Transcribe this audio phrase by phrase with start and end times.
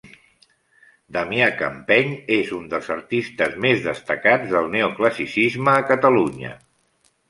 [1.17, 6.61] Damià Campeny és un dels artistes més destacats del neoclassicisme a Catalunya.